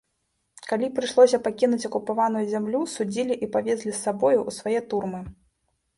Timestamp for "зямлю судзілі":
2.55-3.39